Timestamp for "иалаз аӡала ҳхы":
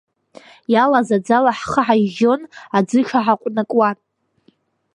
0.73-1.81